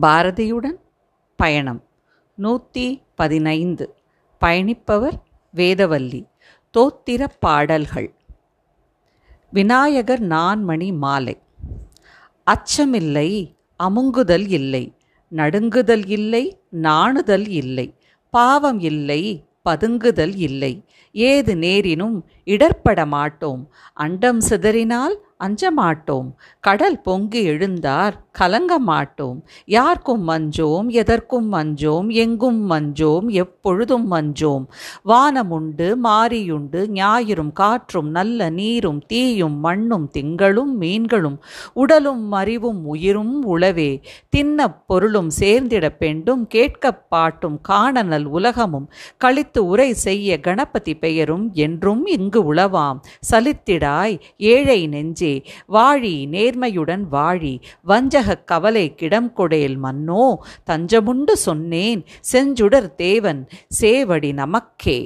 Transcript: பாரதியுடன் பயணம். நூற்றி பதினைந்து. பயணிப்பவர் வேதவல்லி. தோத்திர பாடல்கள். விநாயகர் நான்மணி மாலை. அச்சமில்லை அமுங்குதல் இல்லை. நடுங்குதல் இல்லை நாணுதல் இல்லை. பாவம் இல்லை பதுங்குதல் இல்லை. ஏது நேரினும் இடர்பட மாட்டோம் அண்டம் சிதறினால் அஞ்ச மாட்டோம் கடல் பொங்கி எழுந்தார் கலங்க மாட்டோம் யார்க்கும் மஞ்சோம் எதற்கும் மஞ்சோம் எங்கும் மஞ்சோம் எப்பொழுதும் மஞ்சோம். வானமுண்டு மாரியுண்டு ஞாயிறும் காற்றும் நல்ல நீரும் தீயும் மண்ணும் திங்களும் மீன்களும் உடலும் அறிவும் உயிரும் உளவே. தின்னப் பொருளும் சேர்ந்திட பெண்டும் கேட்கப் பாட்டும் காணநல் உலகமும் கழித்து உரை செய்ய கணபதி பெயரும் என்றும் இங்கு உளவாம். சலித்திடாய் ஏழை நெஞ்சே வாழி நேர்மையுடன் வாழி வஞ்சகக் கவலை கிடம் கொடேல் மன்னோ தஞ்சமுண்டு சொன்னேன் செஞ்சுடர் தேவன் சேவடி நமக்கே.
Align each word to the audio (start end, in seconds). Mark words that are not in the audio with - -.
பாரதியுடன் 0.00 0.76
பயணம். 1.36 1.84
நூற்றி 2.34 3.02
பதினைந்து. 3.14 3.94
பயணிப்பவர் 4.44 5.18
வேதவல்லி. 5.54 6.28
தோத்திர 6.78 7.26
பாடல்கள். 7.40 8.14
விநாயகர் 9.50 10.22
நான்மணி 10.22 10.96
மாலை. 10.96 11.38
அச்சமில்லை 12.50 13.54
அமுங்குதல் 13.82 14.48
இல்லை. 14.48 14.94
நடுங்குதல் 15.30 16.04
இல்லை 16.06 16.60
நாணுதல் 16.70 17.48
இல்லை. 17.48 17.94
பாவம் 18.30 18.80
இல்லை 18.80 19.44
பதுங்குதல் 19.64 20.36
இல்லை. 20.36 20.84
ஏது 21.12 21.56
நேரினும் 21.56 22.24
இடர்பட 22.44 23.06
மாட்டோம் 23.06 23.72
அண்டம் 23.94 24.40
சிதறினால் 24.40 25.25
அஞ்ச 25.38 25.70
மாட்டோம் 25.70 26.38
கடல் 26.60 27.00
பொங்கி 27.00 27.48
எழுந்தார் 27.48 28.12
கலங்க 28.32 28.78
மாட்டோம் 28.78 29.44
யார்க்கும் 29.66 30.28
மஞ்சோம் 30.28 30.88
எதற்கும் 30.88 31.52
மஞ்சோம் 31.52 32.08
எங்கும் 32.12 32.70
மஞ்சோம் 32.70 33.26
எப்பொழுதும் 33.28 34.10
மஞ்சோம். 34.12 34.64
வானமுண்டு 35.04 35.94
மாரியுண்டு 36.04 36.86
ஞாயிறும் 36.88 37.52
காற்றும் 37.52 38.10
நல்ல 38.10 38.50
நீரும் 38.50 39.00
தீயும் 39.06 39.58
மண்ணும் 39.60 40.10
திங்களும் 40.18 40.74
மீன்களும் 40.76 41.38
உடலும் 41.74 42.32
அறிவும் 42.32 42.84
உயிரும் 42.86 43.58
உளவே. 43.58 44.02
தின்னப் 44.36 44.76
பொருளும் 44.86 45.30
சேர்ந்திட 45.30 45.96
பெண்டும் 46.00 46.46
கேட்கப் 46.46 47.10
பாட்டும் 47.10 47.60
காணநல் 47.68 48.24
உலகமும் 48.24 48.90
கழித்து 49.16 49.66
உரை 49.66 49.92
செய்ய 49.92 50.40
கணபதி 50.40 50.94
பெயரும் 50.94 51.50
என்றும் 51.52 52.06
இங்கு 52.06 52.54
உளவாம். 52.54 53.00
சலித்திடாய் 53.30 54.20
ஏழை 54.36 54.86
நெஞ்சே 54.86 55.25
வாழி 55.66 56.14
நேர்மையுடன் 56.30 57.04
வாழி 57.12 57.54
வஞ்சகக் 57.86 58.44
கவலை 58.44 58.94
கிடம் 58.94 59.32
கொடேல் 59.36 59.78
மன்னோ 59.78 60.26
தஞ்சமுண்டு 60.70 61.32
சொன்னேன் 61.32 62.02
செஞ்சுடர் 62.32 62.94
தேவன் 62.94 63.48
சேவடி 63.80 64.32
நமக்கே. 64.32 64.98